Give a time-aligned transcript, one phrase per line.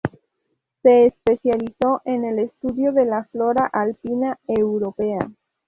[0.81, 5.29] Se especializó en el estudio de la flora alpina europea.